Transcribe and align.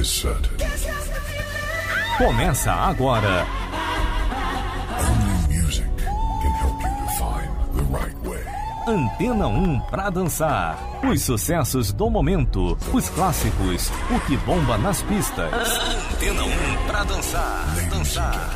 is 0.00 0.08
certain. 0.08 0.56
Começa 2.16 2.72
agora. 2.72 3.46
Only 4.98 5.62
music 5.62 5.86
can 5.96 6.52
help 6.62 6.80
you 6.80 6.88
to 6.88 7.08
find 7.18 7.50
the 7.76 7.84
right 7.98 8.16
way. 8.24 8.44
Antena 8.86 9.46
1 9.46 9.80
pra 9.90 10.10
dançar. 10.10 10.78
Os 11.04 11.22
sucessos 11.22 11.92
do 11.92 12.10
momento, 12.10 12.76
os 12.92 13.08
clássicos, 13.10 13.90
o 14.10 14.20
que 14.20 14.36
bomba 14.38 14.78
nas 14.78 15.02
pistas. 15.02 15.52
Antena 15.52 16.44
1 16.44 16.86
pra 16.86 17.04
dançar. 17.04 17.66
Dançar. 17.90 18.50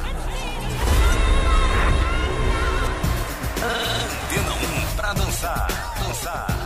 Antena 3.62 4.52
1 4.52 4.96
pra 4.96 5.12
dançar. 5.12 5.94
Dançar. 6.06 6.63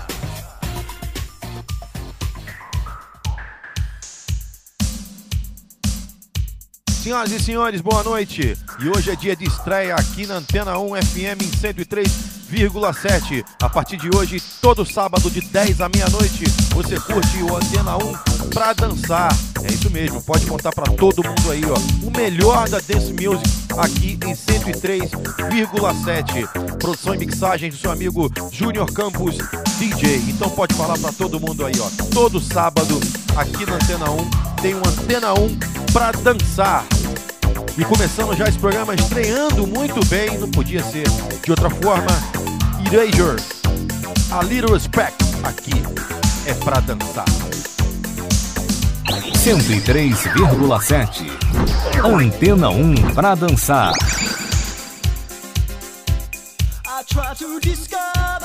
Senhoras 7.02 7.30
e 7.30 7.38
senhores, 7.38 7.80
boa 7.80 8.02
noite. 8.02 8.58
E 8.80 8.88
hoje 8.88 9.10
é 9.10 9.16
dia 9.16 9.36
de 9.36 9.44
estreia 9.44 9.94
aqui 9.94 10.26
na 10.26 10.34
Antena 10.34 10.76
1 10.78 10.96
FM 10.96 11.42
em 11.42 11.50
103,7. 11.50 13.44
A 13.62 13.68
partir 13.68 13.98
de 13.98 14.10
hoje, 14.14 14.42
todo 14.60 14.84
sábado 14.84 15.30
de 15.30 15.40
10 15.40 15.80
à 15.80 15.88
meia-noite, 15.88 16.42
você 16.74 16.98
curte 16.98 17.38
o 17.38 17.56
Antena 17.56 17.96
1 17.96 18.12
pra 18.52 18.72
dançar. 18.72 19.32
É 19.62 19.72
isso 19.72 19.88
mesmo, 19.90 20.20
pode 20.22 20.44
contar 20.46 20.72
pra 20.72 20.86
todo 20.86 21.22
mundo 21.22 21.52
aí, 21.52 21.62
ó. 21.66 21.78
O 22.04 22.10
melhor 22.10 22.68
da 22.68 22.80
Dance 22.80 23.12
Music 23.12 23.48
aqui 23.78 24.18
em 24.26 24.34
103,7. 24.34 26.48
Produção 26.78 27.14
e 27.14 27.18
mixagem 27.18 27.70
do 27.70 27.76
seu 27.76 27.92
amigo 27.92 28.28
Júnior 28.50 28.92
Campos 28.92 29.38
DJ. 29.78 30.16
Então 30.28 30.50
pode 30.50 30.74
falar 30.74 30.98
pra 30.98 31.12
todo 31.12 31.38
mundo 31.38 31.64
aí, 31.64 31.74
ó. 31.80 31.88
Todo 32.12 32.40
sábado 32.40 33.00
aqui 33.36 33.64
na 33.64 33.76
Antena 33.76 34.10
1 34.10 34.47
tem 34.60 34.74
um 34.74 34.78
Antena 34.78 35.34
1 35.34 35.58
pra 35.92 36.10
dançar. 36.12 36.84
E 37.76 37.84
começando 37.84 38.36
já 38.36 38.48
esse 38.48 38.58
programa 38.58 38.94
estreando 38.94 39.66
muito 39.66 40.04
bem, 40.06 40.36
não 40.38 40.50
podia 40.50 40.82
ser 40.82 41.06
de 41.44 41.50
outra 41.50 41.70
forma. 41.70 42.06
Erasure, 42.90 43.40
a 44.32 44.42
Little 44.42 44.72
Respect 44.72 45.16
aqui 45.44 45.82
é 46.46 46.54
pra 46.54 46.80
dançar. 46.80 47.24
103,7. 49.34 51.30
Antena 52.04 52.70
1 52.70 52.94
pra 53.14 53.34
dançar. 53.34 53.92
I 56.84 57.04
try 57.06 57.34
to 57.36 57.60
discover 57.60 58.37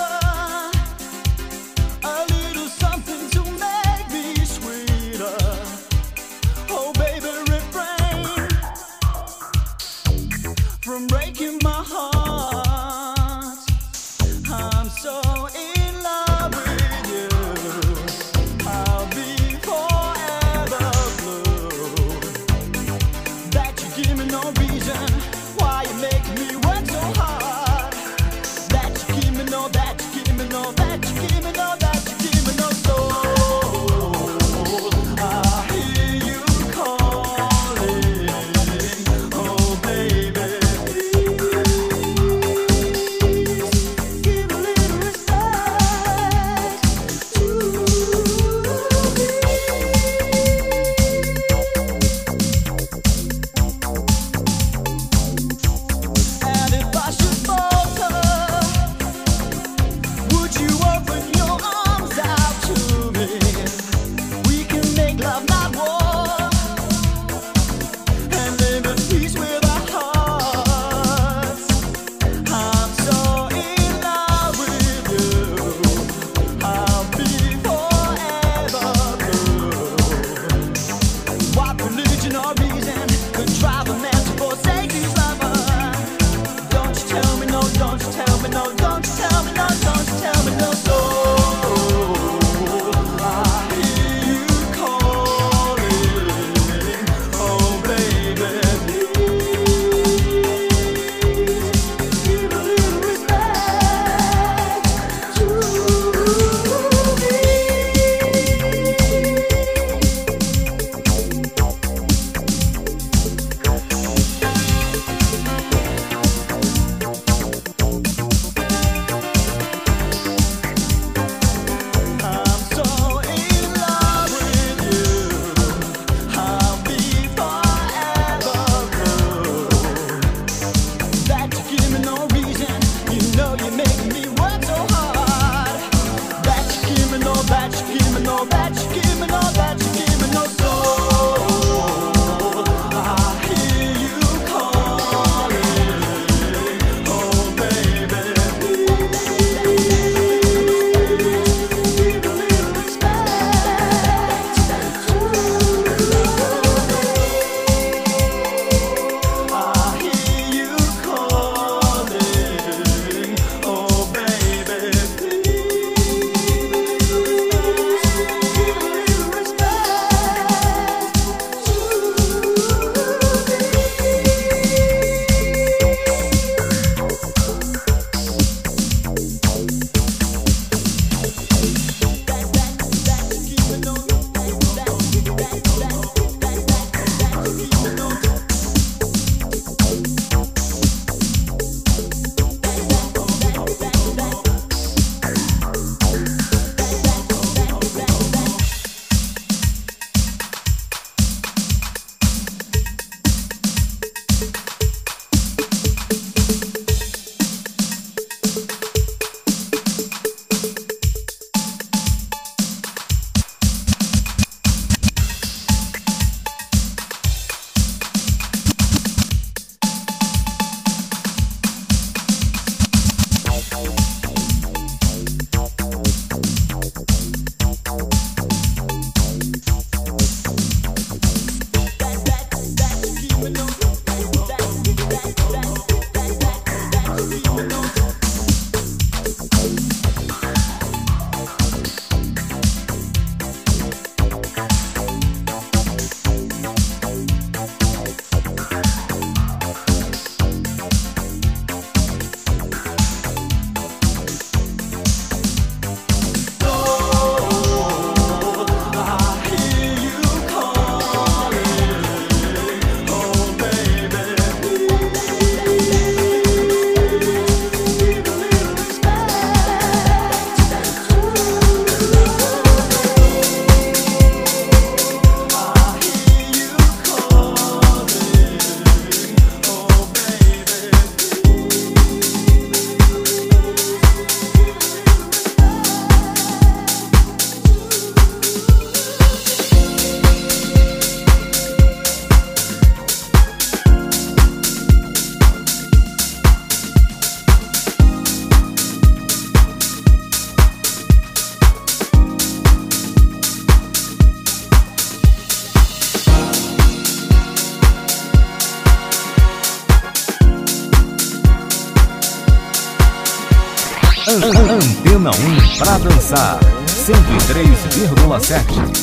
Antena 315.74 315.74
1 315.74 315.78
pra 315.78 315.98
dançar. 315.98 316.60
103,7. 316.88 319.03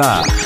Dançar. 0.00 0.39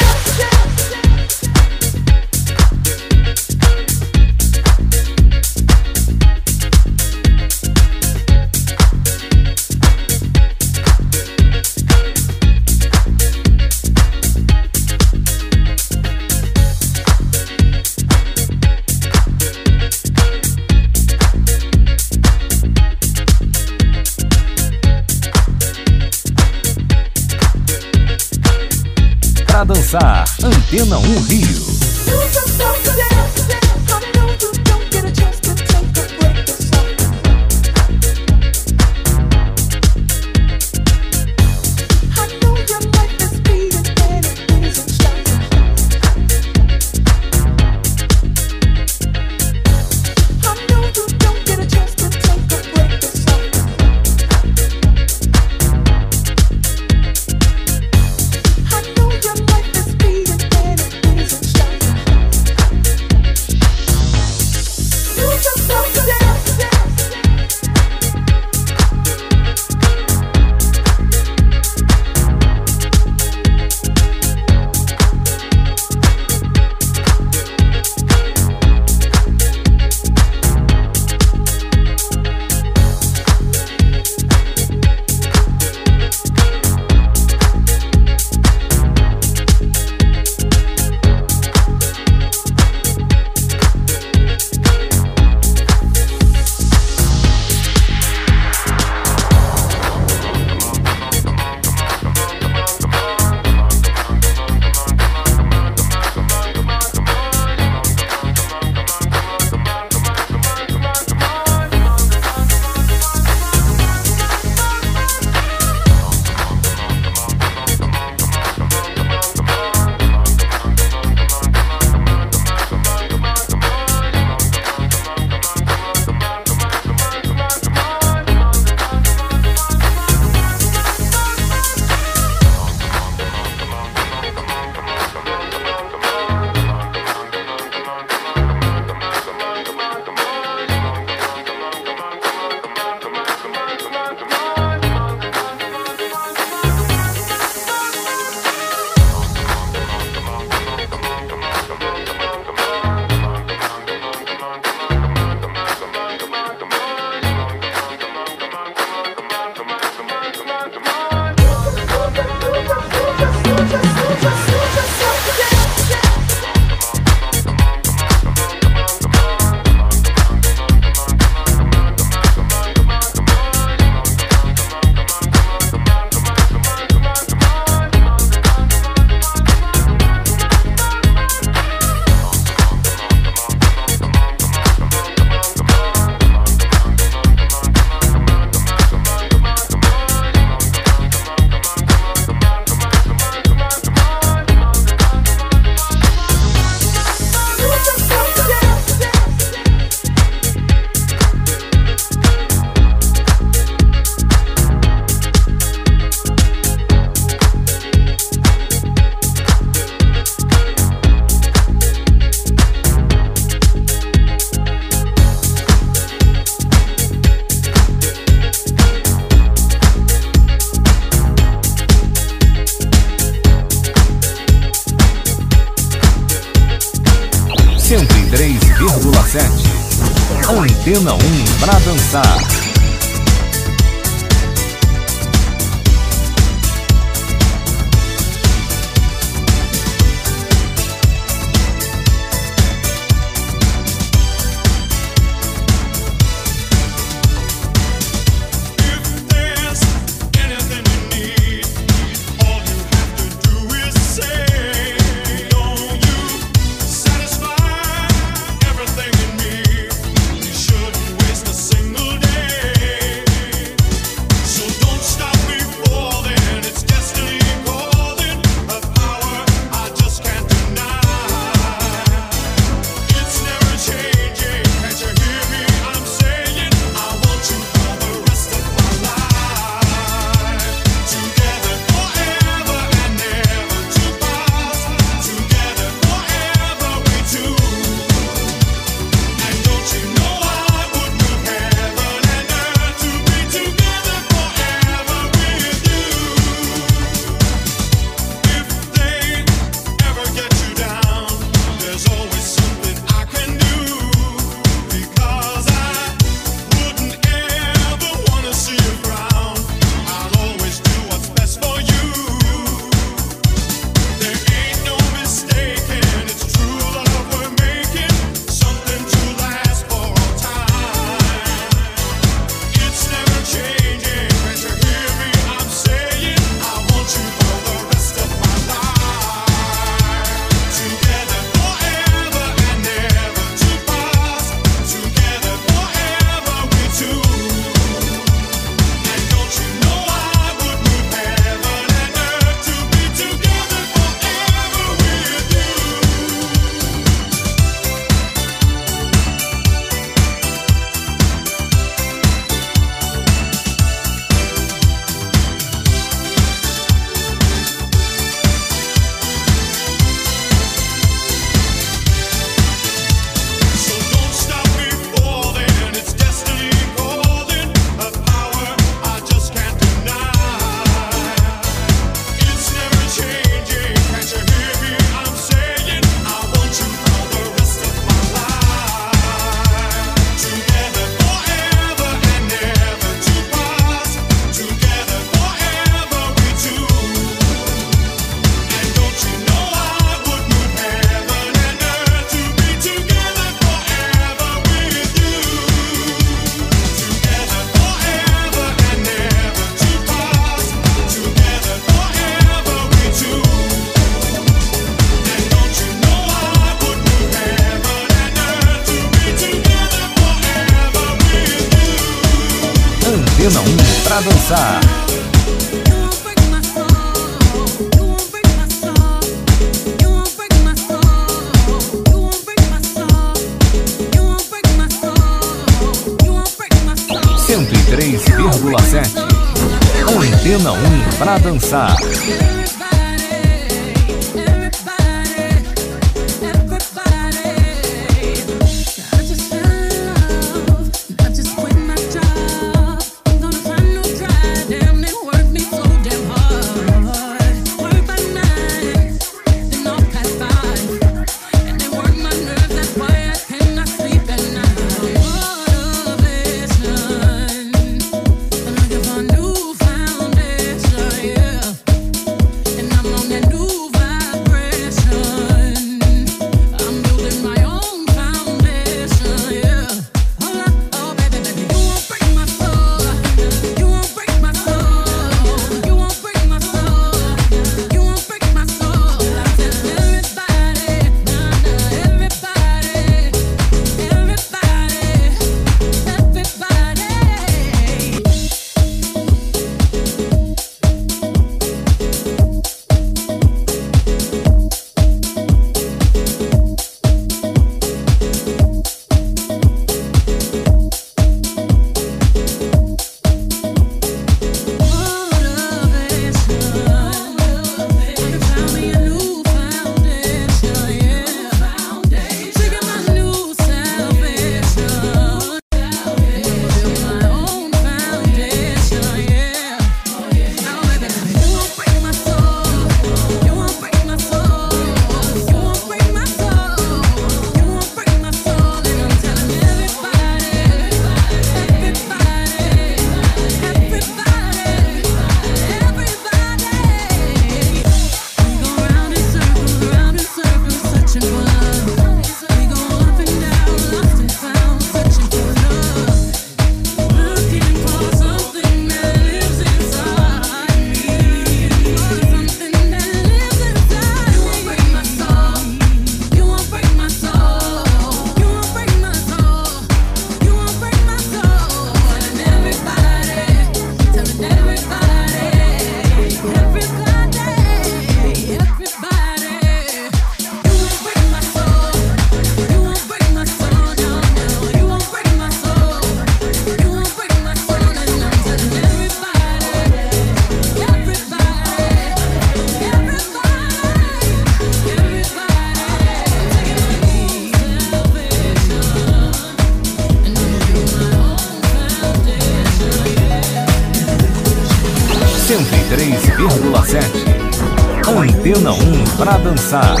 1 599.31 599.33
pra 599.33 599.37
dançar. 599.37 600.00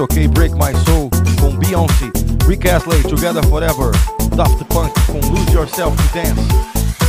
Toquei 0.00 0.26
Break 0.28 0.54
My 0.54 0.72
Soul 0.86 1.10
com 1.38 1.54
Beyoncé, 1.56 2.10
Rick 2.48 2.66
Astley, 2.70 3.02
Together 3.02 3.46
Forever, 3.48 3.90
Daft 4.34 4.64
Punk 4.70 4.90
com 5.06 5.20
Lose 5.28 5.52
Yourself 5.52 5.94
to 5.94 6.02
Dance, 6.14 6.40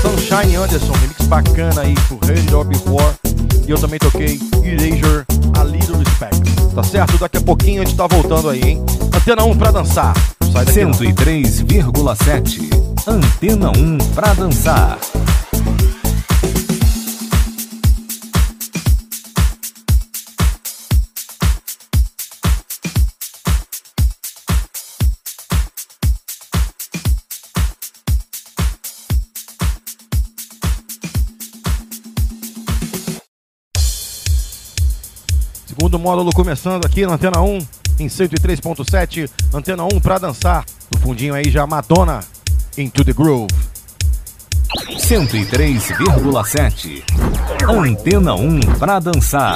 Sunshine 0.01 0.58
Anderson, 0.58 0.91
remix 0.99 1.25
bacana 1.27 1.84
aí 1.84 1.95
por 2.10 2.19
Heard 2.30 2.54
All 2.54 2.65
Before. 2.65 3.15
E 3.65 3.71
eu 3.71 3.80
também 3.80 3.97
toquei 3.97 4.38
Erasure, 4.62 5.25
A 5.58 5.63
Little 5.63 5.99
Respect. 5.99 6.41
Tá 6.75 6.84
certo? 6.84 7.17
Daqui 7.17 7.38
a 7.38 7.41
pouquinho 7.41 7.82
a 7.82 7.86
gente 7.86 7.95
tá 7.95 8.08
voltando 8.08 8.49
aí, 8.49 8.62
hein? 8.62 8.84
Antena 9.15 9.45
1 9.45 9.58
pra 9.58 9.71
dançar. 9.71 10.13
Sai 10.51 10.65
daqui 10.65 10.84
não. 10.84 10.91
103,7. 10.91 12.69
Antena 13.08 13.69
1 13.69 13.97
pra 14.13 14.34
dançar. 14.34 14.99
Segundo 35.71 35.97
módulo 35.97 36.31
começando 36.34 36.86
aqui 36.86 37.05
na 37.05 37.13
Antena 37.13 37.39
1, 37.39 37.60
em 37.99 38.07
103.7, 38.07 39.29
Antena 39.53 39.86
1 39.86 40.01
pra 40.01 40.17
dançar. 40.17 40.65
No 40.93 40.99
fundinho 40.99 41.34
aí 41.34 41.49
já 41.49 41.65
Madonna, 41.65 42.19
Into 42.77 43.05
the 43.05 43.13
Groove. 43.13 43.47
103,7. 44.97 47.03
Antena 47.69 48.36
1 48.36 48.60
pra 48.77 48.99
dançar. 48.99 49.55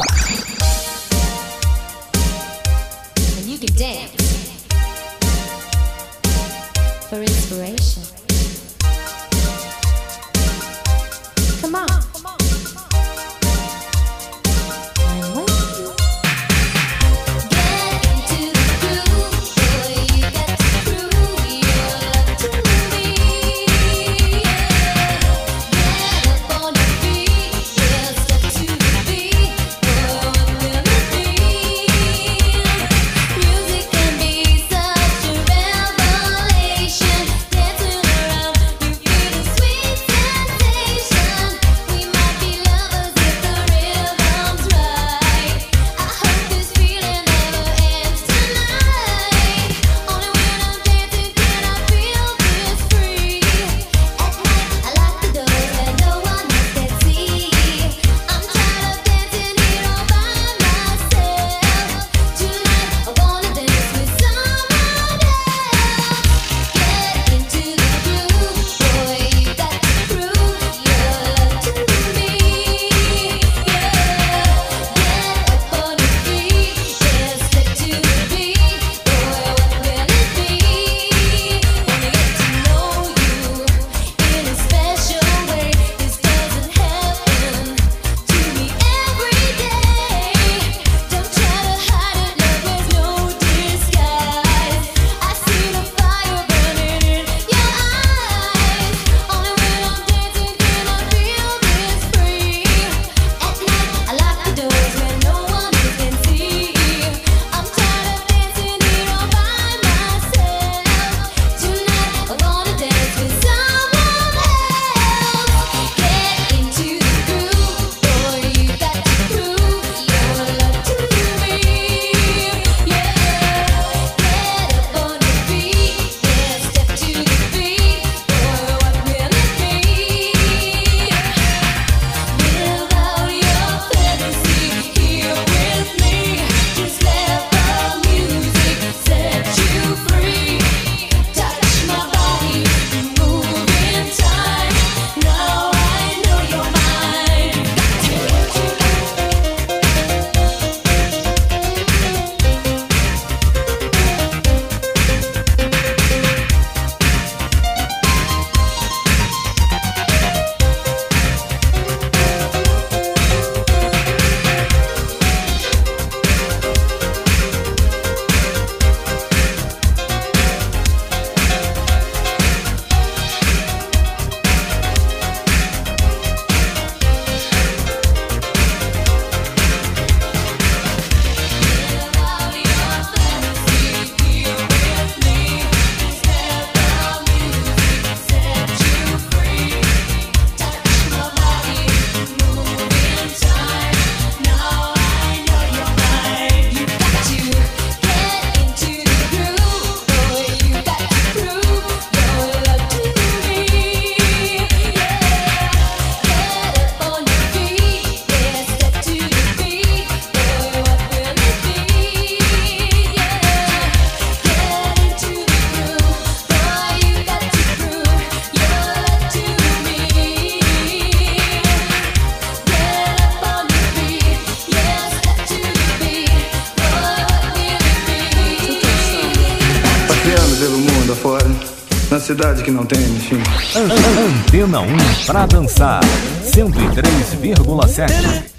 Pra 235.25 235.47
dançar, 235.47 236.01
103,7. 236.43 238.53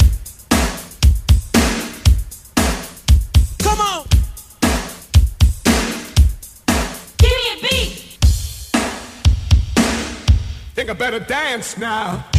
Think 10.74 10.90
I 10.90 10.92
better 10.92 11.20
dance 11.20 11.78
now. 11.78 12.35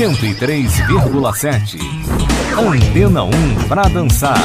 103,7. 0.00 1.78
Antena 2.56 3.22
1 3.22 3.30
para 3.68 3.82
dançar. 3.82 4.38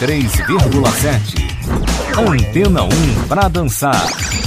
93,7. 0.00 1.36
Antena 2.26 2.84
1 2.84 2.88
para 3.28 3.48
dançar. 3.48 4.39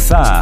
Dançar. 0.00 0.39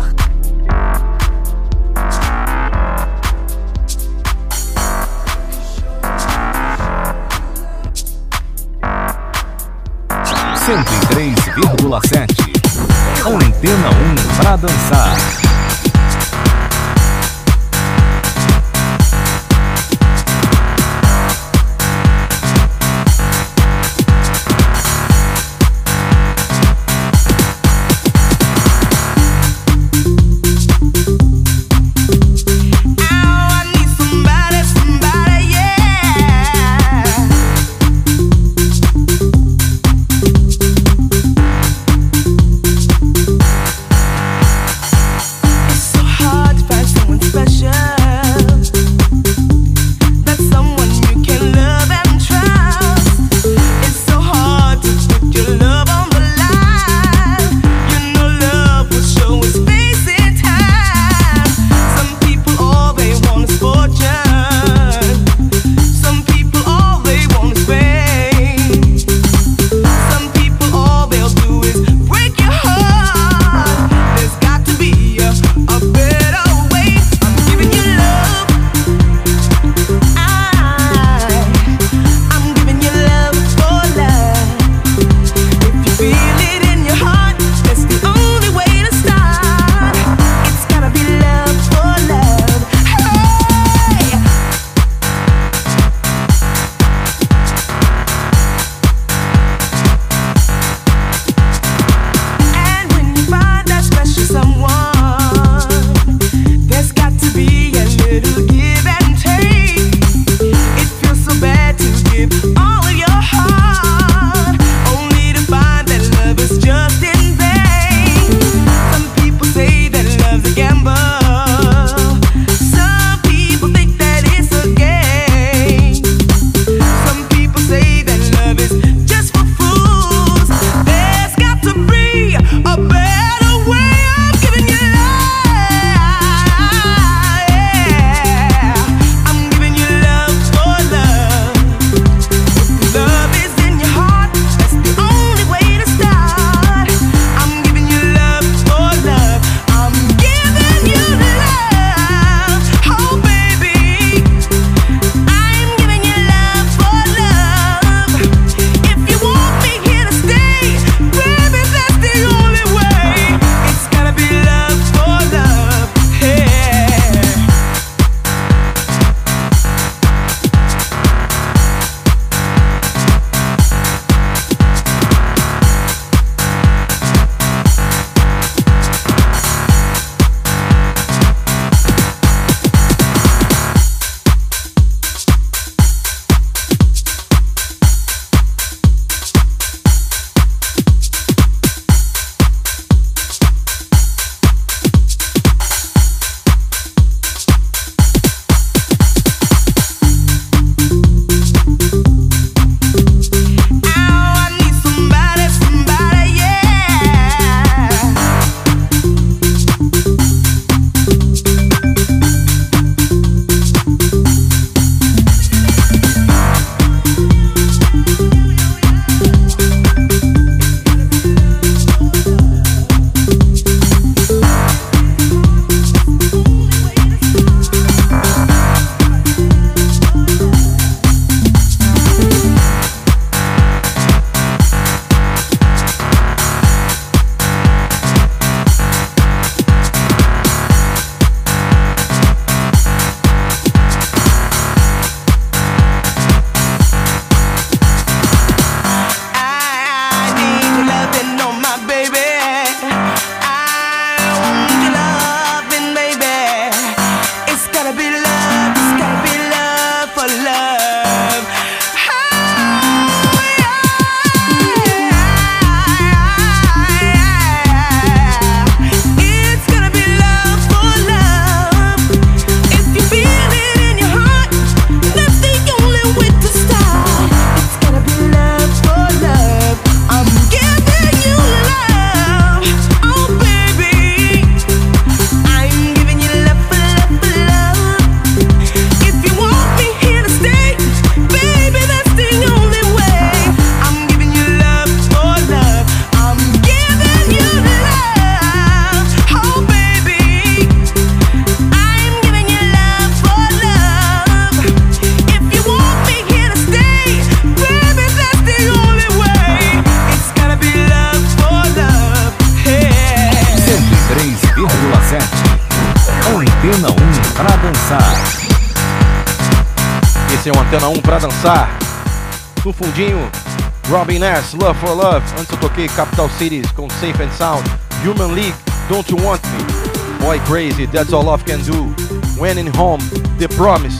Ness, 324.38 324.54
Love 324.54 324.78
for 324.78 324.94
Love. 324.94 325.24
Antes 325.36 325.50
eu 325.50 325.58
toquei 325.58 325.88
Capital 325.88 326.30
Cities 326.30 326.70
com 326.70 326.88
Safe 326.88 327.22
and 327.22 327.32
Sound. 327.32 327.68
Human 328.04 328.32
League, 328.34 328.54
Don't 328.88 329.10
You 329.10 329.20
Want 329.20 329.40
Me. 329.46 330.24
Boy 330.24 330.38
Crazy, 330.46 330.86
That's 330.86 331.12
All 331.12 331.24
Love 331.24 331.42
Can 331.44 331.58
Do. 331.58 331.92
When 332.40 332.56
in 332.56 332.70
Home, 332.78 333.02
The 333.38 333.48
Promise. 333.48 333.98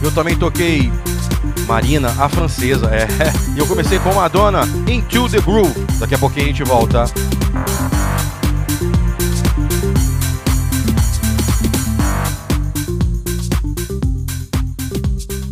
Eu 0.00 0.12
também 0.12 0.36
toquei 0.36 0.92
Marina, 1.66 2.08
a 2.08 2.28
francesa, 2.28 2.86
é. 2.86 3.08
E 3.56 3.58
eu 3.58 3.66
comecei 3.66 3.98
com 3.98 4.14
Madonna, 4.14 4.62
Into 4.86 5.28
the 5.28 5.40
Groove. 5.40 5.74
Daqui 5.98 6.14
a 6.14 6.18
pouquinho 6.18 6.46
a 6.46 6.48
gente 6.48 6.62
volta. 6.62 7.04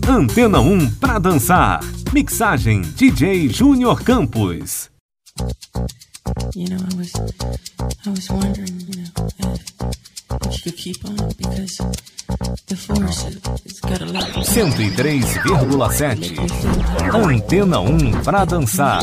Antena 0.06 0.60
1 0.60 0.90
pra 1.00 1.18
dançar. 1.18 1.80
Mixagem 2.12 2.82
DJ 2.82 3.48
Júnior 3.48 4.02
Campos. 4.02 4.90
You 6.54 6.68
know, 6.68 6.76
I 6.76 6.94
was, 6.96 7.12
I 8.06 8.10
was 8.10 8.28
wondering, 8.30 8.80
you 8.88 9.02
know, 9.02 9.10
if, 9.38 9.62
if 10.50 10.66
you 10.66 10.72
keep 10.72 11.04
on 11.04 11.16
because 11.38 11.78
the 12.66 12.76
force 12.76 13.22
has 13.24 13.80
got 13.80 14.00
a 14.02 14.06
lot. 14.06 14.28
of- 14.36 14.44
103,7. 14.46 16.18
Make 16.20 16.38
me 16.40 16.48
feel 16.48 16.74
better. 16.74 17.16
Antena 17.16 17.80
1 17.80 18.22
pra 18.22 18.44
dançar. 18.44 19.00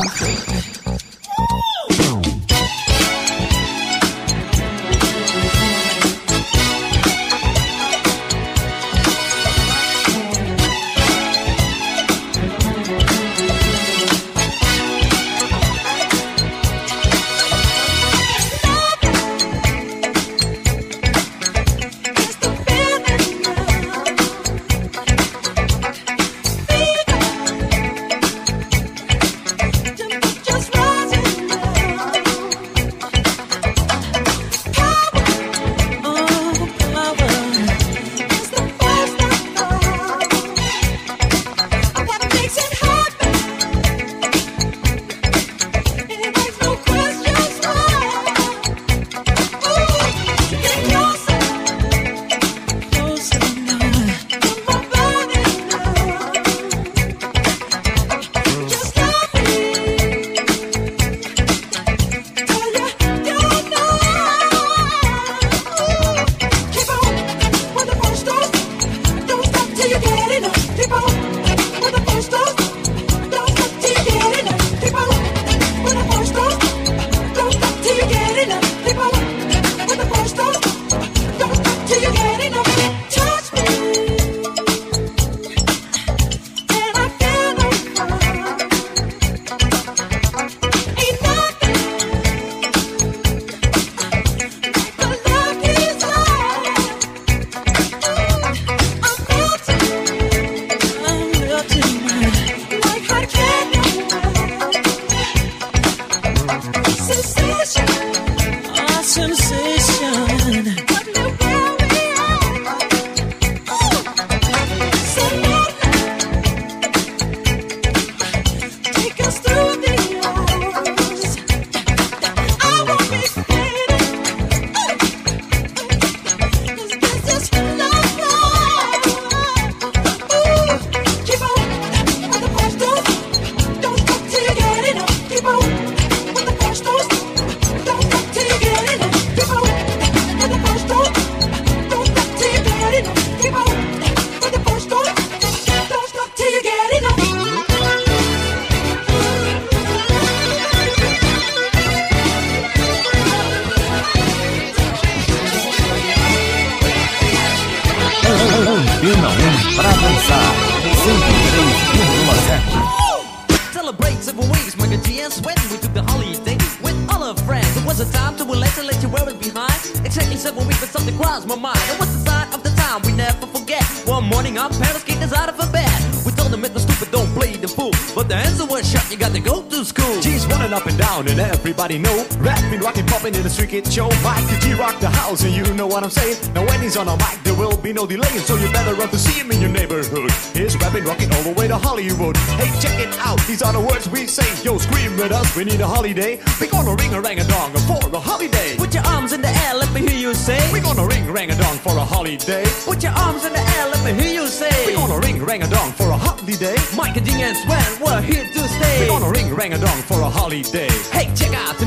The 183.46 183.54
street 183.54 183.70
kid 183.70 183.86
show 183.86 184.10
Mike 184.26 184.42
the 184.50 184.58
G 184.58 184.74
rock 184.74 184.98
the 184.98 185.08
house 185.08 185.44
and 185.44 185.54
you 185.54 185.62
know 185.74 185.86
what 185.86 186.02
I'm 186.02 186.10
saying. 186.10 186.34
Now 186.52 186.66
when 186.66 186.80
he's 186.82 186.96
on 186.96 187.06
a 187.06 187.16
mic 187.16 187.38
there 187.44 187.54
will 187.54 187.76
be 187.76 187.92
no 187.92 188.04
delay 188.04 188.26
So 188.42 188.56
you 188.56 188.66
better 188.72 188.94
run 188.94 189.08
to 189.10 189.18
see 189.18 189.38
him 189.38 189.52
in 189.52 189.60
your 189.60 189.70
neighborhood. 189.70 190.32
He's 190.50 190.74
rapping, 190.82 191.04
rocking 191.04 191.30
all 191.32 191.44
the 191.44 191.52
way 191.52 191.68
to 191.68 191.76
Hollywood. 191.78 192.36
Hey 192.58 192.66
check 192.82 192.98
it 192.98 193.14
out, 193.22 193.38
these 193.46 193.62
are 193.62 193.72
the 193.72 193.78
words 193.78 194.08
we 194.10 194.26
say. 194.26 194.50
Yo 194.64 194.78
scream 194.78 195.14
with 195.16 195.30
us, 195.30 195.46
we 195.54 195.62
need 195.62 195.80
a 195.80 195.86
holiday. 195.86 196.40
We 196.60 196.66
gonna 196.66 196.96
ring 196.96 197.14
a 197.14 197.20
rang 197.20 197.38
a 197.38 197.46
dong 197.46 197.70
for 197.86 198.02
a 198.10 198.18
holiday. 198.18 198.74
Put 198.76 198.92
your 198.92 199.06
arms 199.06 199.32
in 199.32 199.42
the 199.42 199.52
air, 199.62 199.74
let 199.74 199.92
me 199.94 200.00
hear 200.00 200.18
you 200.18 200.34
say. 200.34 200.58
We 200.72 200.80
gonna 200.80 201.06
ring 201.06 201.30
rang 201.30 201.50
a 201.52 201.56
dong 201.56 201.78
for 201.78 201.94
a 201.96 202.04
holiday. 202.04 202.64
Put 202.84 203.00
your 203.04 203.12
arms 203.12 203.44
in 203.44 203.52
the 203.52 203.62
air, 203.78 203.86
let 203.94 204.02
me 204.02 204.12
hear 204.20 204.42
you 204.42 204.48
say. 204.48 204.74
We 204.86 204.94
gonna 204.94 205.20
ring 205.20 205.38
rang 205.44 205.62
a 205.62 205.70
dong 205.70 205.92
for 205.92 206.10
a 206.10 206.18
holiday. 206.18 206.74
Mike 206.96 207.16
and 207.16 207.24
Ding 207.24 207.42
and 207.42 207.56
Sven, 207.56 208.02
we're 208.02 208.22
here 208.22 208.42
to 208.42 208.62
stay. 208.74 209.02
We 209.02 209.06
gonna 209.06 209.30
ring 209.30 209.54
rang 209.54 209.72
a 209.72 209.78
dong 209.78 210.02
for 210.02 210.20
a 210.20 210.30
holiday. 210.30 210.90
Hey, 211.14 211.30
check 211.38 211.54
out 211.54 211.78
the 211.78 211.86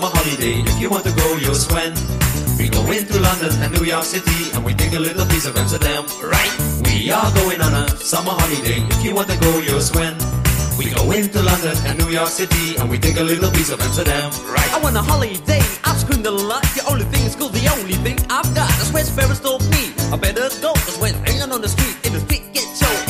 summer 0.00 0.16
holiday. 0.16 0.64
If 0.64 0.80
you 0.80 0.88
want 0.88 1.04
to 1.04 1.12
go, 1.12 1.36
you'll 1.36 1.54
swim. 1.54 1.92
We 2.56 2.68
go 2.70 2.80
into 2.90 3.20
London 3.20 3.52
and 3.60 3.72
New 3.76 3.84
York 3.84 4.04
City, 4.04 4.50
and 4.54 4.64
we 4.64 4.72
take 4.72 4.94
a 4.94 4.98
little 4.98 5.26
piece 5.26 5.44
of 5.44 5.56
Amsterdam, 5.56 6.04
right? 6.24 6.52
We 6.88 7.10
are 7.10 7.30
going 7.34 7.60
on 7.60 7.74
a 7.74 7.88
summer 8.00 8.32
holiday. 8.32 8.80
If 8.80 9.04
you 9.04 9.14
want 9.14 9.28
to 9.28 9.36
go, 9.38 9.60
you'll 9.60 9.84
swim. 9.84 10.16
We 10.78 10.88
go 10.96 11.10
into 11.12 11.42
London 11.42 11.76
and 11.84 11.98
New 11.98 12.08
York 12.08 12.28
City, 12.28 12.76
and 12.78 12.88
we 12.88 12.96
take 12.96 13.18
a 13.18 13.22
little 13.22 13.50
piece 13.50 13.68
of 13.70 13.80
Amsterdam, 13.80 14.32
right? 14.48 14.72
I 14.72 14.80
want 14.80 14.96
a 14.96 15.02
holiday, 15.02 15.60
I've 15.84 16.00
screamed 16.00 16.24
a 16.24 16.30
lot. 16.30 16.62
The 16.72 16.84
only 16.88 17.04
thing 17.12 17.26
is 17.26 17.36
cool, 17.36 17.50
the 17.50 17.68
only 17.68 18.00
thing 18.00 18.16
I've 18.30 18.48
got. 18.56 18.72
That's 18.80 18.92
where 18.92 19.04
Ferris 19.04 19.40
told 19.40 19.60
me. 19.68 19.92
I 20.08 20.16
better 20.16 20.48
go, 20.64 20.72
cause 20.72 20.96
when 20.96 21.12
hanging 21.28 21.52
on 21.52 21.60
the 21.60 21.68
street, 21.68 21.96
in 22.06 22.14
the 22.14 22.20
street 22.20 22.44
get 22.54 22.64
show, 22.72 23.09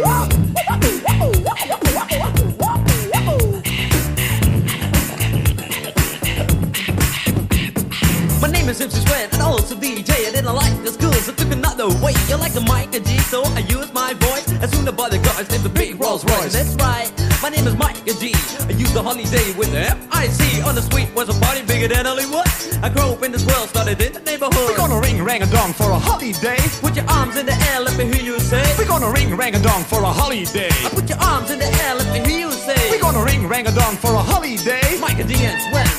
Also 9.71 9.87
DJ. 9.87 10.27
I 10.27 10.31
didn't 10.31 10.53
like 10.53 10.83
the 10.83 10.91
school, 10.91 11.13
so 11.13 11.31
took 11.31 11.51
another 11.51 11.87
way. 12.03 12.13
You 12.27 12.35
like 12.35 12.51
the 12.51 12.59
Mike 12.61 12.93
and 12.93 13.05
G, 13.05 13.17
so 13.31 13.41
I 13.55 13.59
use 13.71 13.93
my 13.93 14.13
voice. 14.15 14.51
As 14.59 14.69
soon 14.71 14.85
as 14.87 14.95
the 14.95 15.19
cars 15.23 15.49
named 15.49 15.63
the 15.63 15.69
big 15.69 15.99
Rolls 16.01 16.25
Royce. 16.25 16.51
That's 16.51 16.75
right, 16.75 17.07
my 17.41 17.49
name 17.49 17.65
is 17.67 17.75
Mike 17.77 17.95
and 18.05 18.19
G. 18.19 18.33
I 18.67 18.73
use 18.75 18.91
the 18.91 19.01
holiday 19.01 19.47
with 19.55 19.71
the 19.71 19.95
M-I-C. 19.95 20.61
On 20.63 20.75
the 20.75 20.81
street 20.81 21.07
was 21.15 21.29
a 21.29 21.39
party 21.39 21.61
bigger 21.61 21.87
than 21.87 22.05
Hollywood. 22.05 22.47
I 22.83 22.89
grew 22.89 23.15
up 23.15 23.23
in 23.23 23.31
this 23.31 23.45
world, 23.45 23.69
started 23.69 24.01
in 24.01 24.11
the 24.11 24.19
neighborhood. 24.19 24.67
We're 24.67 24.75
gonna 24.75 24.99
ring 24.99 25.23
rang 25.23 25.41
a 25.41 25.47
dong 25.47 25.71
for 25.71 25.89
a 25.89 25.99
holiday. 25.99 26.59
Put 26.81 26.95
your 26.97 27.07
arms 27.07 27.37
in 27.37 27.45
the 27.45 27.55
air, 27.71 27.79
let 27.79 27.95
me 27.95 28.11
hear 28.11 28.23
you 28.23 28.39
say. 28.41 28.65
We're 28.77 28.91
gonna 28.91 29.11
ring 29.11 29.37
rang 29.37 29.55
a 29.55 29.61
dong 29.61 29.83
for 29.83 30.03
a 30.03 30.11
holiday. 30.11 30.71
I 30.83 30.89
put 30.89 31.07
your 31.07 31.19
arms 31.19 31.49
in 31.49 31.59
the 31.59 31.71
air, 31.83 31.95
let 31.95 32.11
me 32.11 32.19
hear 32.27 32.39
you 32.47 32.51
say. 32.51 32.91
We're 32.91 32.99
gonna 32.99 33.23
ring 33.23 33.47
rang 33.47 33.67
a 33.67 33.71
dong 33.71 33.95
for 33.95 34.11
a 34.11 34.23
holiday. 34.31 34.99
Mike 34.99 35.19
and 35.19 35.29
D 35.29 35.35
and 35.47 35.61
Sweat, 35.63 35.90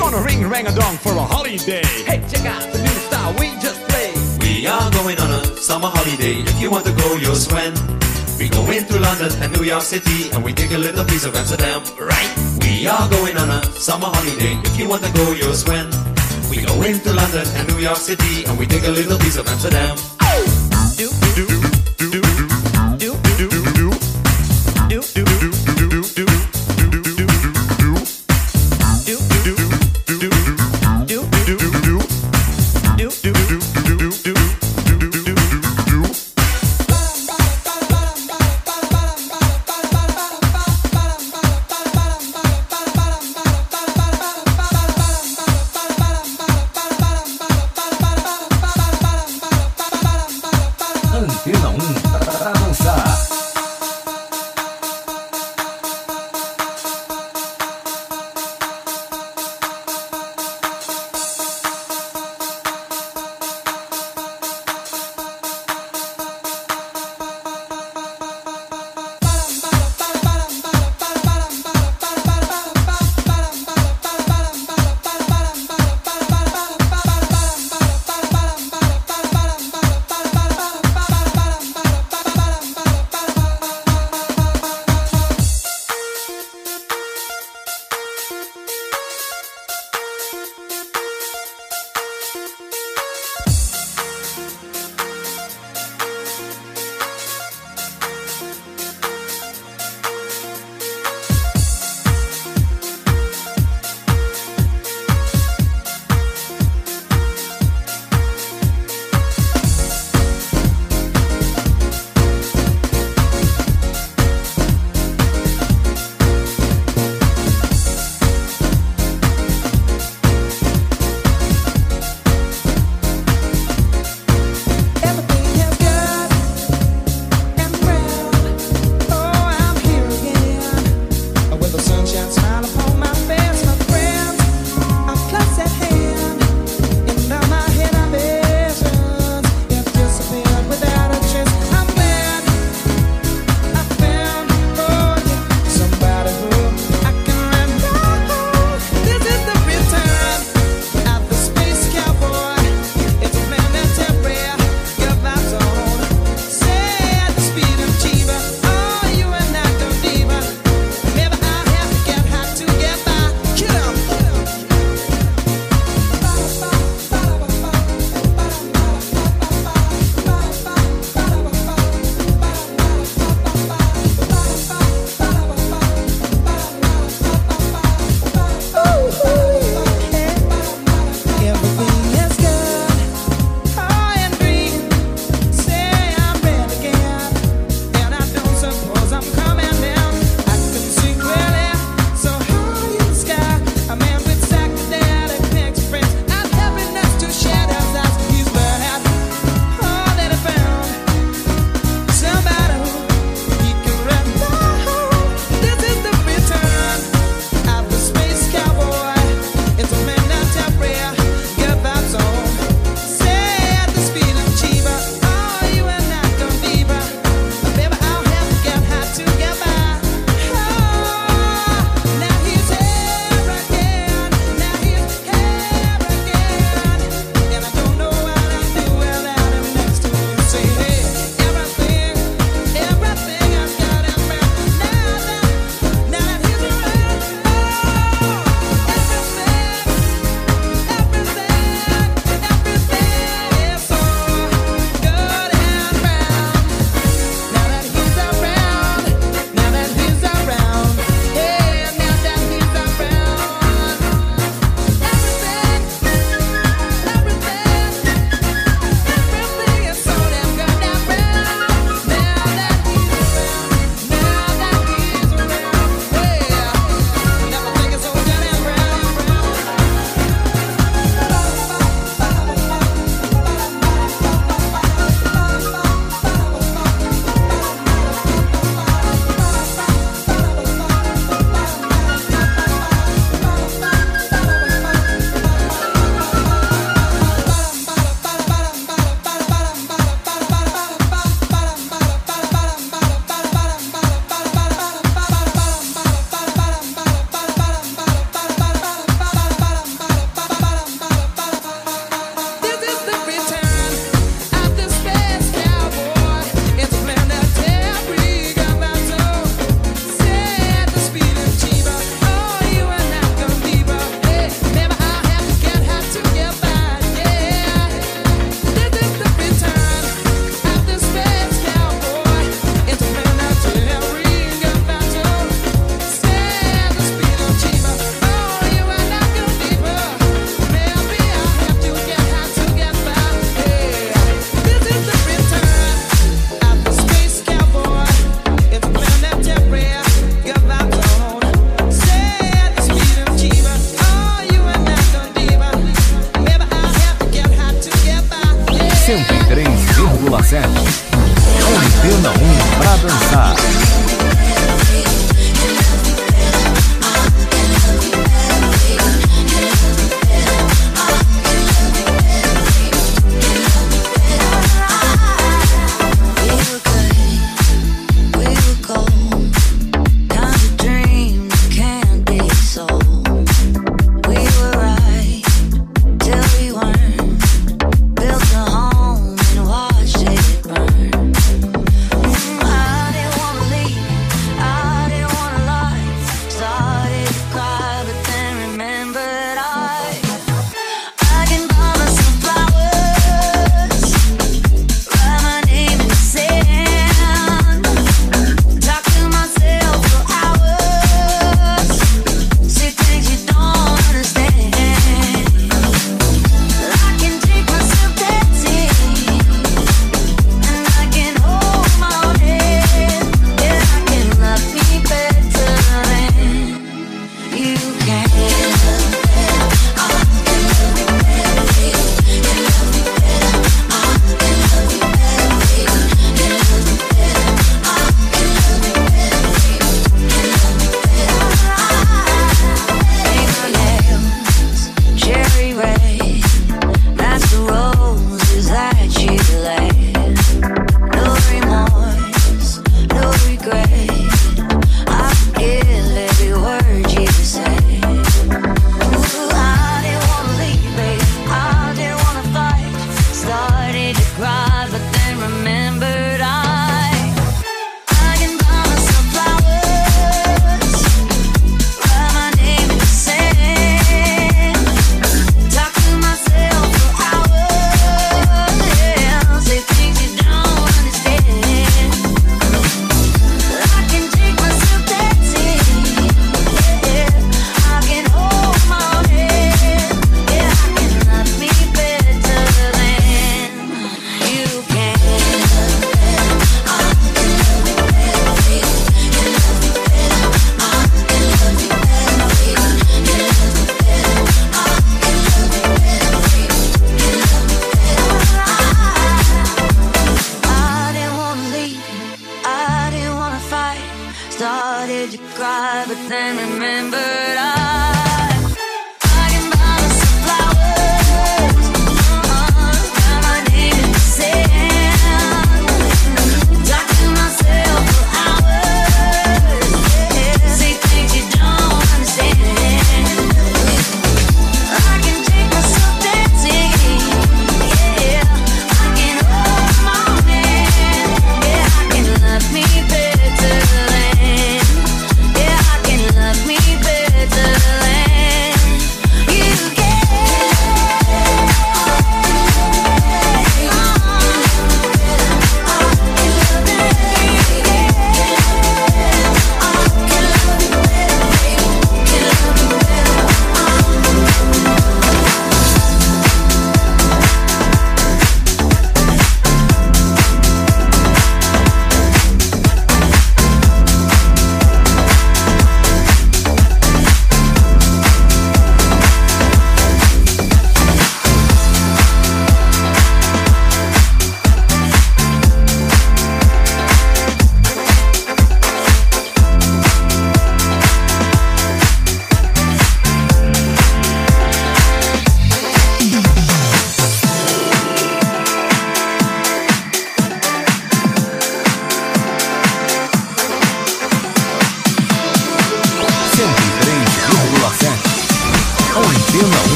gonna 0.00 0.22
ring 0.24 0.48
rang 0.48 0.66
a 0.66 0.74
dong 0.74 0.96
for 0.96 1.12
a 1.12 1.20
holiday. 1.20 1.84
Hey, 2.08 2.24
check 2.32 2.46
out 2.46 2.62
the 2.72 2.78
new 2.78 2.96
style 3.08 3.32
we 3.38 3.52
just 3.60 3.80
played. 3.88 4.16
We 4.40 4.66
are 4.66 4.90
going 4.92 5.18
on 5.20 5.30
a 5.30 5.44
summer 5.56 5.88
holiday. 5.88 6.40
If 6.40 6.60
you 6.60 6.70
want 6.70 6.86
to 6.86 6.92
go, 6.92 7.16
you'll 7.16 7.34
swim. 7.36 7.74
We 8.38 8.48
go 8.48 8.64
into 8.70 8.98
London 8.98 9.30
and 9.42 9.52
New 9.52 9.64
York 9.64 9.82
City 9.82 10.30
and 10.32 10.42
we 10.42 10.54
take 10.54 10.72
a 10.72 10.78
little 10.78 11.04
piece 11.04 11.26
of 11.26 11.36
Amsterdam, 11.36 11.82
right? 12.00 12.30
We 12.62 12.86
are 12.88 13.08
going 13.10 13.36
on 13.36 13.50
a 13.50 13.62
summer 13.76 14.08
holiday. 14.08 14.56
If 14.64 14.78
you 14.78 14.88
want 14.88 15.04
to 15.04 15.12
go, 15.12 15.32
you'll 15.32 15.52
swim. 15.52 15.90
We 16.48 16.64
go 16.64 16.80
into 16.82 17.12
London 17.12 17.46
and 17.56 17.68
New 17.68 17.78
York 17.78 17.98
City 17.98 18.44
and 18.46 18.58
we 18.58 18.64
take 18.64 18.84
a 18.84 18.90
little 18.90 19.18
piece 19.18 19.36
of 19.36 19.46
Amsterdam. 19.46 19.96
Oh. 20.22 20.70
Antena 21.40 21.79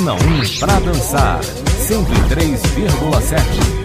Antena 0.00 0.14
1 0.14 0.58
pra 0.58 0.80
dançar. 0.80 1.40
103,7. 1.40 3.79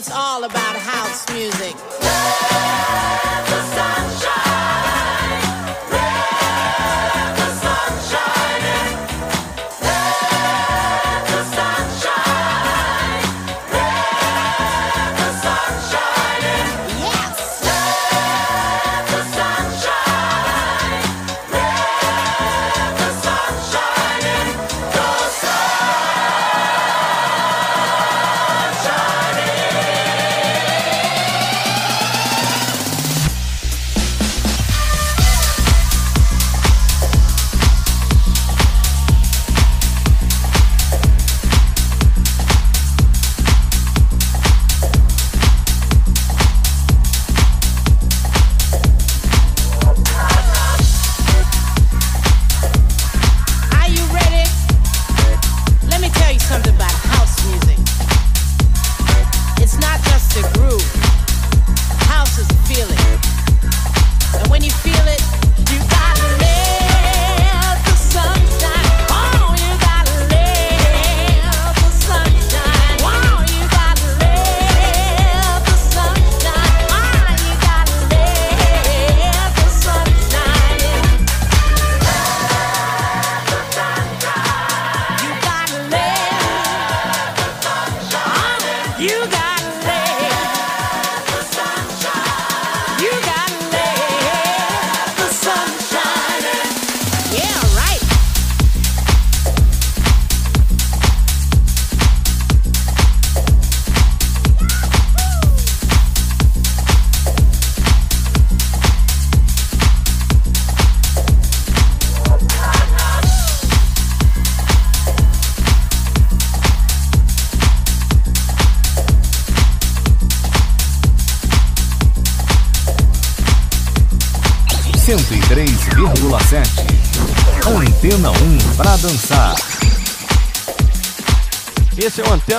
It's 0.00 0.10
all 0.10 0.44
about 0.44 0.76
house 0.76 1.28
music. 1.30 1.76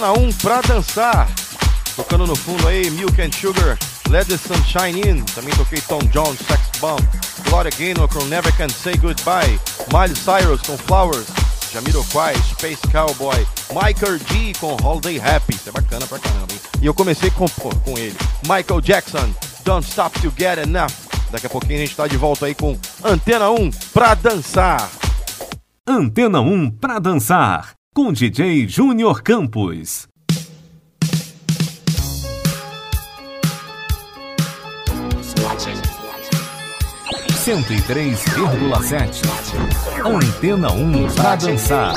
Antena 0.02 0.14
1 0.14 0.34
pra 0.34 0.62
dançar. 0.62 1.30
Tocando 1.96 2.26
no 2.26 2.36
fundo 2.36 2.68
aí, 2.68 2.90
Milk 2.90 3.22
and 3.22 3.32
Sugar, 3.32 3.78
Let 4.10 4.28
the 4.28 4.36
Sunshine 4.36 5.00
In. 5.00 5.24
Também 5.26 5.54
toquei 5.54 5.80
Tom 5.82 6.00
Jones, 6.12 6.40
Sex 6.40 6.80
Bomb, 6.80 7.00
Gloria 7.48 7.72
Gaynor 7.78 8.08
com 8.08 8.24
Never 8.26 8.56
Can 8.58 8.70
Say 8.70 8.98
Goodbye, 8.98 9.60
Miley 9.94 10.16
Cyrus 10.16 10.62
com 10.62 10.76
Flowers, 10.76 11.28
Jamiroquai, 11.72 12.34
Space 12.38 12.82
Cowboy, 12.92 13.46
Michael 13.70 14.18
G 14.18 14.54
com 14.60 14.76
Holiday 14.84 15.20
Happy. 15.20 15.54
Isso 15.54 15.70
é 15.70 15.72
bacana 15.72 16.08
pra 16.08 16.18
caramba, 16.18 16.52
hein? 16.52 16.60
E 16.82 16.86
eu 16.88 16.96
comecei 16.96 17.30
com, 17.30 17.48
com 17.48 17.96
ele. 17.96 18.18
Michael 18.44 18.82
Jackson, 18.82 19.30
Don't 19.64 19.88
Stop 19.88 20.20
to 20.20 20.34
Get 20.36 20.58
Enough. 20.58 20.92
Daqui 21.30 21.46
a 21.46 21.50
pouquinho 21.50 21.78
a 21.78 21.86
gente 21.86 21.96
tá 21.96 22.08
de 22.08 22.18
volta 22.18 22.48
aí 22.48 22.56
com 22.56 22.76
Antena 23.04 23.52
1 23.52 23.70
pra 23.94 24.16
dançar. 24.16 24.90
Antena 25.88 26.42
1 26.42 26.72
pra 26.72 26.98
dançar. 26.98 27.81
Com 27.94 28.14
DJ 28.14 28.70
Júnior 28.70 29.22
Campos. 29.22 30.08
Cento 37.36 37.74
e 37.74 37.82
três 37.82 38.24
vírgula 38.34 38.82
sete. 38.82 39.22
Antena 40.06 40.72
1 40.72 41.14
pra 41.16 41.36
dançar. 41.36 41.94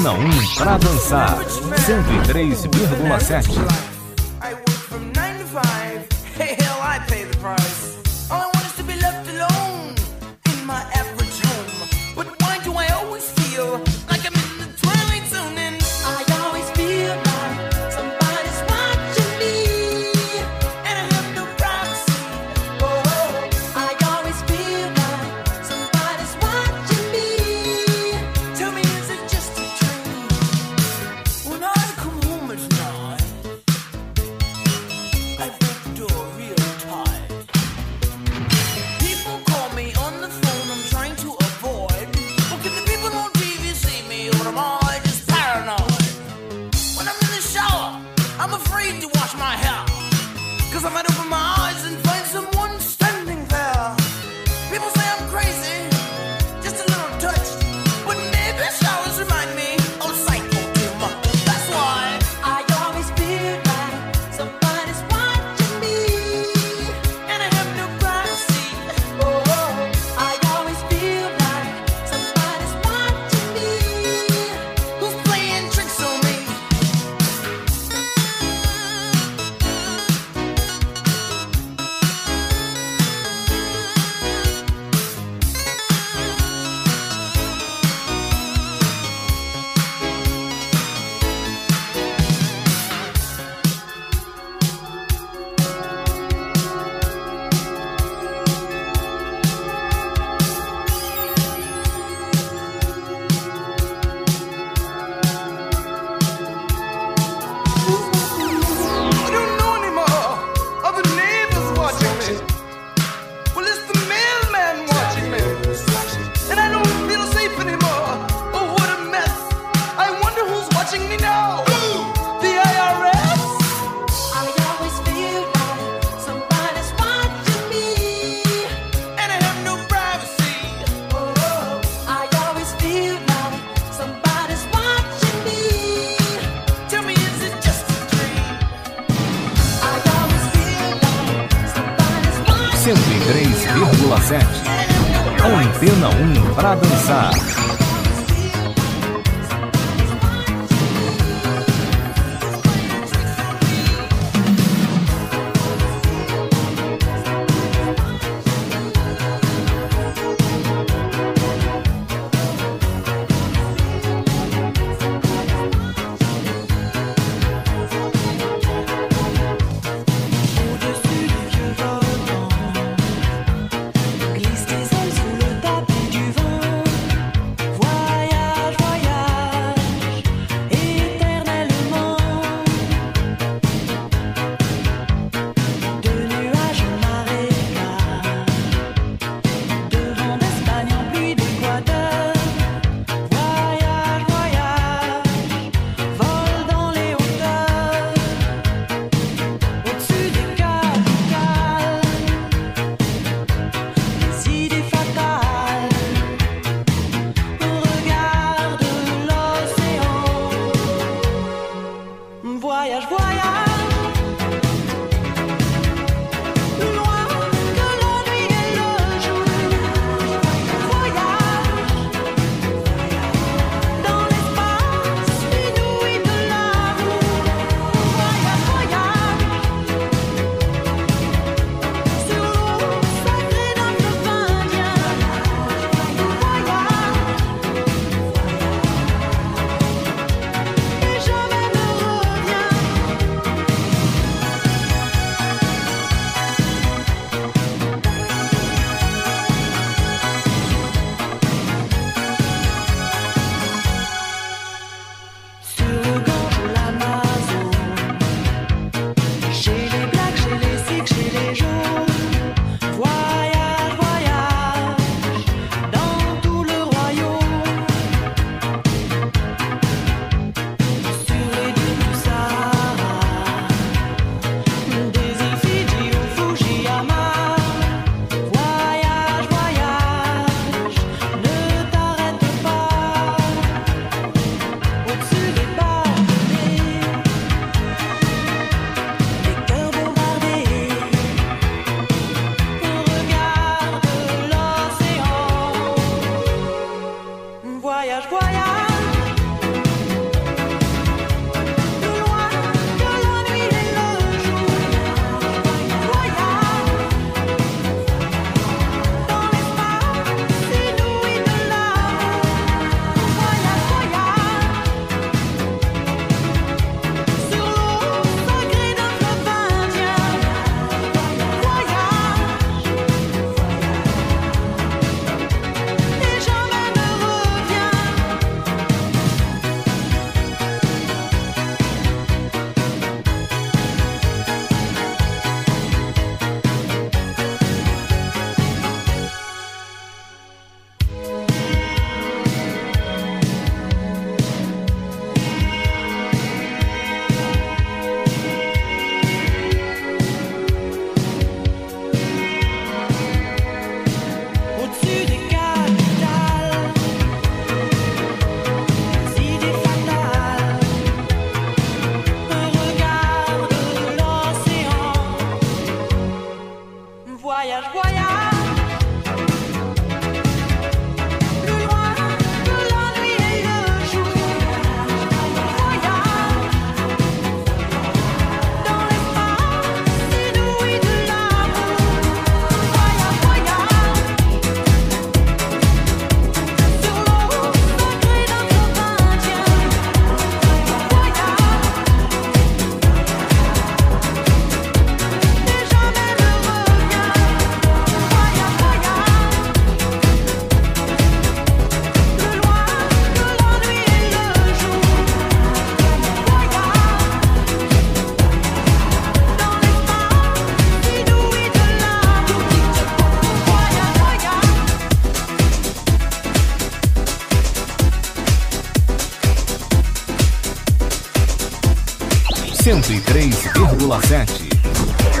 Antena 0.00 0.12
1 0.12 0.54
pra 0.56 0.78
dançar. 0.78 1.44
103,7. 1.44 3.89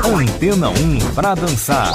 Antena 0.04 0.70
1 0.70 1.12
para 1.12 1.34
dançar. 1.34 1.92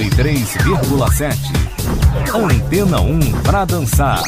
93,7. 0.00 1.36
Antena 2.34 3.00
1 3.02 3.20
para 3.42 3.66
dançar. 3.66 4.22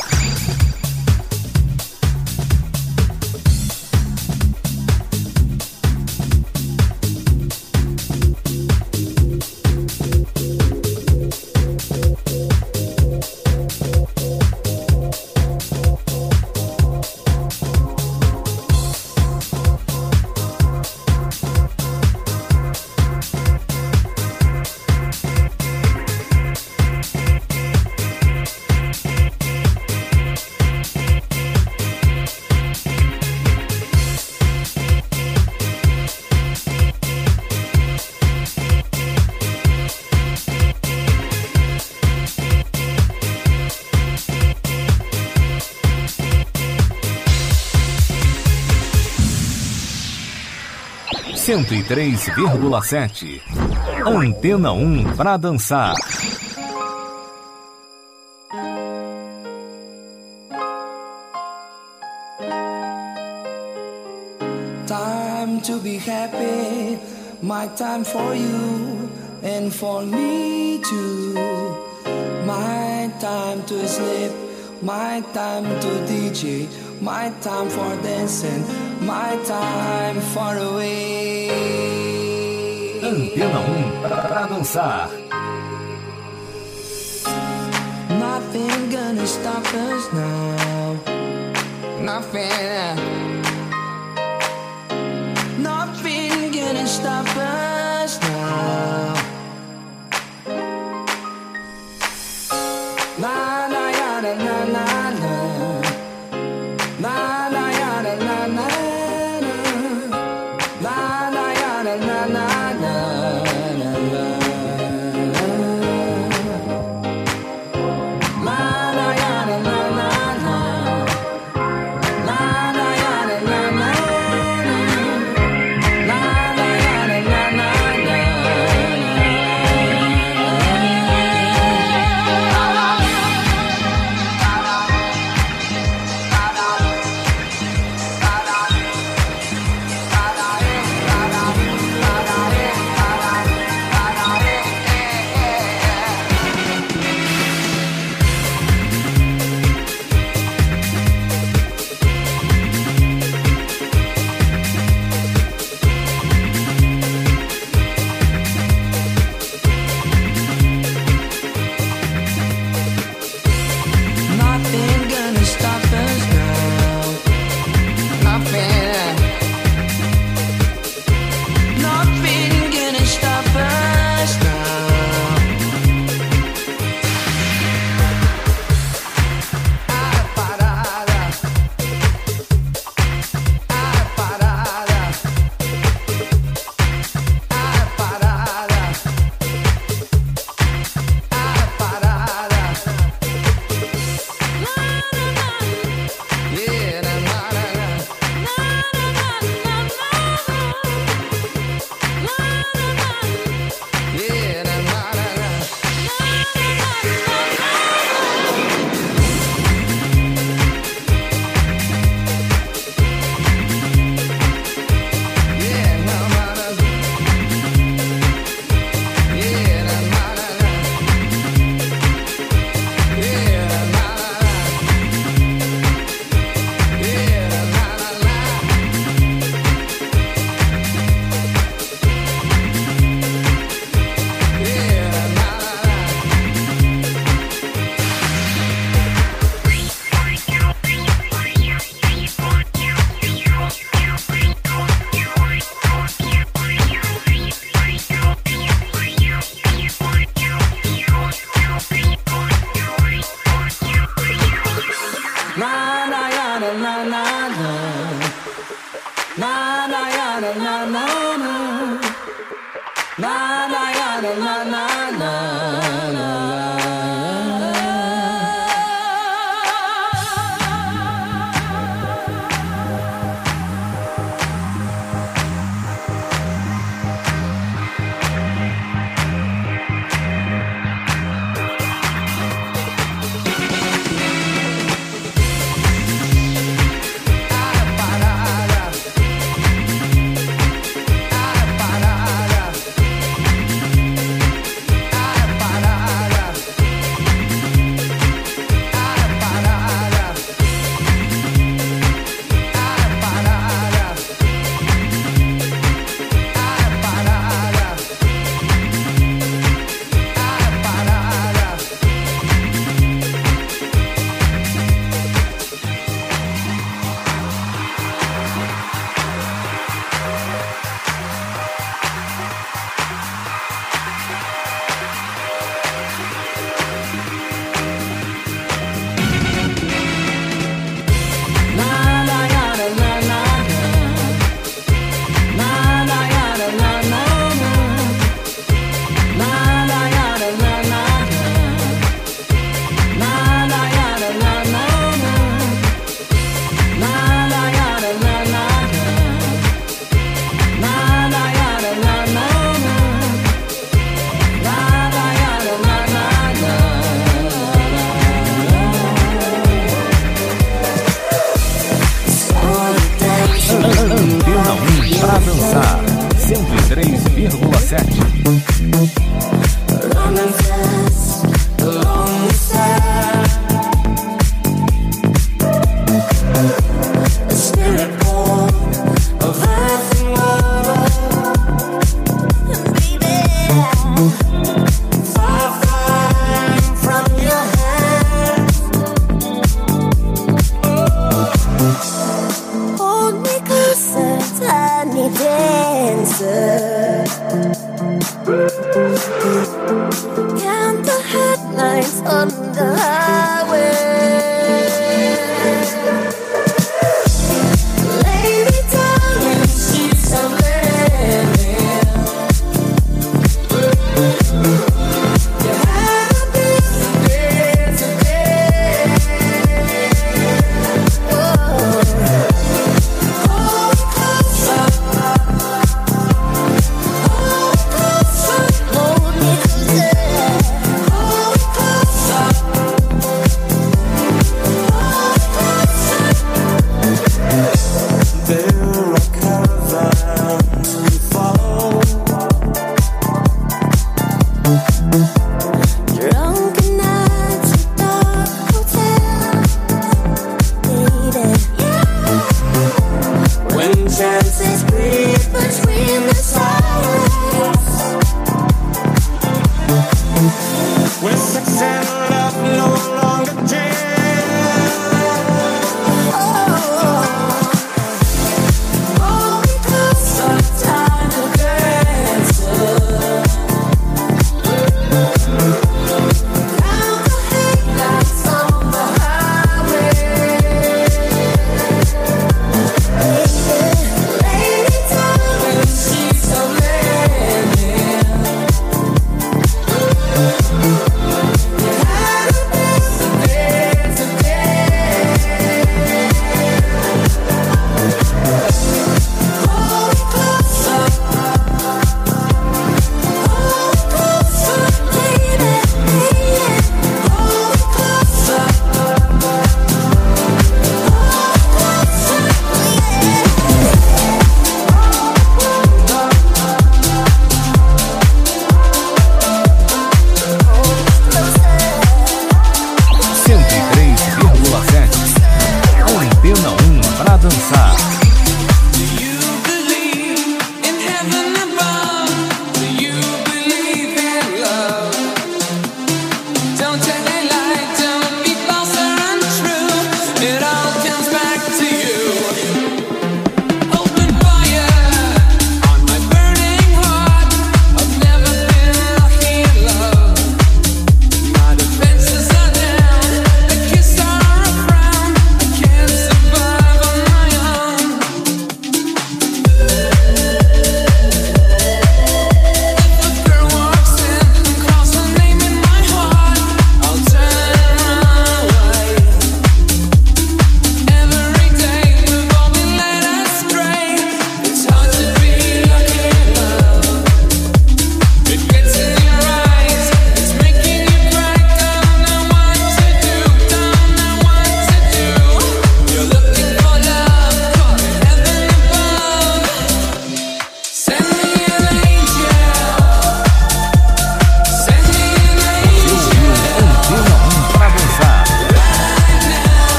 Cento 51.53 51.75
e 51.75 51.83
três 51.83 52.25
vírgula 52.35 52.81
sete. 52.81 53.43
Antena 54.07 54.73
1 54.73 54.81
um 54.81 55.05
pra 55.15 55.37
dançar. 55.37 55.95
Time 64.87 65.61
to 65.61 65.79
be 65.81 65.99
happy, 65.99 66.99
my 67.43 67.69
time 67.77 68.03
for 68.03 68.35
you 68.35 69.11
and 69.43 69.71
for 69.71 70.07
me 70.07 70.81
too. 70.83 71.35
My 72.47 73.13
time 73.21 73.63
to 73.67 73.87
sleep, 73.87 74.33
my 74.81 75.23
time 75.35 75.67
to 75.83 75.89
DJ, 76.09 76.67
my 77.03 77.31
time 77.43 77.69
for 77.69 77.95
dancing, 78.03 78.65
my 79.03 79.37
time 79.45 80.19
far 80.33 80.57
away. 80.57 81.22
Antena 83.03 83.61
1 83.61 84.01
pra 84.03 84.47
dançar. 84.47 85.11
Nothing 88.09 88.91
gonna 88.91 89.27
stop 89.27 89.67
us 89.75 90.13
now. 90.13 90.97
Nothing. 92.01 92.99
Nothing 95.59 96.51
gonna 96.53 96.87
stop 96.87 97.27
us 97.37 97.62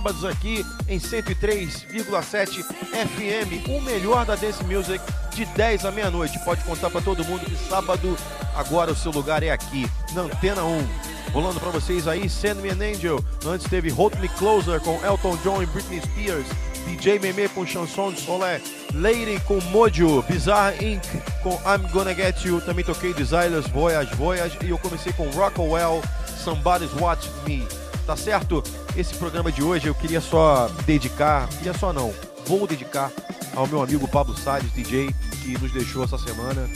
sábados 0.00 0.24
aqui 0.24 0.64
em 0.88 0.98
103,7 0.98 2.64
FM. 2.64 3.68
O 3.68 3.82
melhor 3.82 4.24
da 4.24 4.34
Dance 4.34 4.64
Music 4.64 4.98
de 5.34 5.44
10 5.44 5.84
à 5.84 5.90
meia-noite. 5.90 6.38
Pode 6.38 6.64
contar 6.64 6.88
pra 6.88 7.02
todo 7.02 7.22
mundo 7.22 7.44
que 7.44 7.54
sábado 7.68 8.16
agora 8.56 8.92
o 8.92 8.96
seu 8.96 9.12
lugar 9.12 9.42
é 9.42 9.50
aqui, 9.50 9.86
na 10.14 10.22
Antena 10.22 10.64
1. 10.64 10.88
Rolando 11.32 11.60
pra 11.60 11.68
vocês 11.68 12.08
aí 12.08 12.30
Send 12.30 12.62
Me 12.62 12.70
an 12.70 12.78
Angel. 12.80 13.22
Antes 13.44 13.68
teve 13.68 13.90
Hold 13.90 14.14
Me 14.20 14.28
Closer 14.30 14.80
com 14.80 15.04
Elton 15.04 15.36
John 15.44 15.62
e 15.62 15.66
Britney 15.66 16.00
Spears. 16.00 16.46
DJ 16.86 17.18
Meme 17.18 17.46
com 17.50 17.66
Chanson 17.66 18.10
de 18.10 18.22
Solé. 18.22 18.58
Lady 18.94 19.38
com 19.40 19.60
Mojo. 19.70 20.22
Bizarre 20.22 20.82
Inc. 20.82 21.04
com 21.42 21.60
I'm 21.66 21.86
Gonna 21.92 22.14
Get 22.14 22.42
You. 22.46 22.62
Também 22.62 22.86
toquei 22.86 23.12
Desires, 23.12 23.68
Voyage, 23.68 24.14
Voyage. 24.14 24.56
E 24.62 24.70
eu 24.70 24.78
comecei 24.78 25.12
com 25.12 25.28
Rockawell, 25.28 26.00
Somebody's 26.42 26.92
Watching 26.94 27.30
Me. 27.46 27.68
Tá 28.06 28.16
certo? 28.16 28.64
Esse 28.96 29.14
programa 29.14 29.52
de 29.52 29.62
hoje 29.62 29.86
eu 29.86 29.94
queria 29.94 30.20
só 30.20 30.68
dedicar, 30.84 31.48
queria 31.48 31.72
só 31.72 31.92
não, 31.92 32.12
vou 32.46 32.66
dedicar 32.66 33.10
ao 33.54 33.66
meu 33.66 33.82
amigo 33.82 34.06
Pablo 34.08 34.36
Salles, 34.36 34.72
DJ, 34.72 35.14
que 35.42 35.56
nos 35.58 35.72
deixou 35.72 36.04
essa 36.04 36.18
semana 36.18 36.68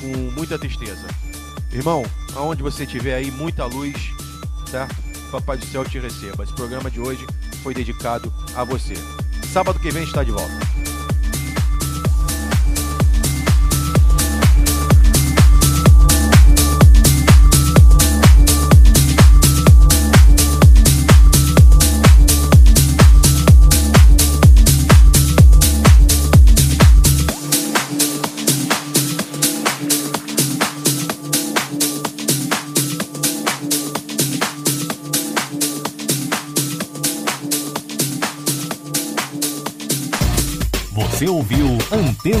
com 0.00 0.16
muita 0.32 0.58
tristeza. 0.58 1.06
Irmão, 1.72 2.04
aonde 2.34 2.62
você 2.62 2.84
estiver 2.84 3.14
aí, 3.14 3.30
muita 3.30 3.66
luz, 3.66 4.12
certo? 4.70 4.96
Papai 5.30 5.58
do 5.58 5.66
céu 5.66 5.84
te 5.84 5.98
receba. 5.98 6.44
Esse 6.44 6.54
programa 6.54 6.90
de 6.90 7.00
hoje 7.00 7.26
foi 7.62 7.74
dedicado 7.74 8.32
a 8.54 8.64
você. 8.64 8.94
Sábado 9.52 9.78
que 9.78 9.90
vem 9.90 10.04
está 10.04 10.22
de 10.22 10.30
volta. 10.30 10.67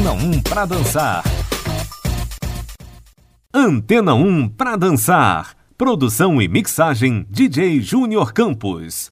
Antena 0.08 0.12
1 0.12 0.40
pra 0.40 0.64
dançar. 0.64 1.24
Antena 3.52 4.14
1 4.14 4.48
pra 4.48 4.74
dançar. 4.74 5.54
Produção 5.76 6.40
e 6.40 6.48
mixagem 6.48 7.26
DJ 7.28 7.80
Júnior 7.82 8.32
Campos. 8.32 9.06